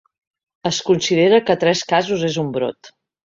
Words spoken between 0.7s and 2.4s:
considera que tres casos